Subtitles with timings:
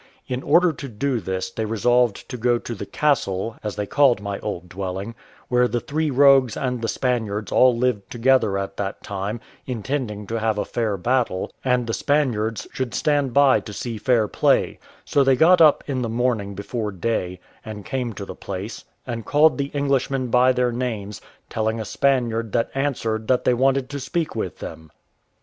[0.27, 4.19] In order to do this they resolved to go to the castle (as they called
[4.19, 5.13] my old dwelling),
[5.47, 10.39] where the three rogues and the Spaniards all lived together at that time, intending to
[10.39, 15.23] have a fair battle, and the Spaniards should stand by to see fair play: so
[15.23, 19.59] they got up in the morning before day, and came to the place, and called
[19.59, 24.35] the Englishmen by their names telling a Spaniard that answered that they wanted to speak
[24.35, 24.89] with them.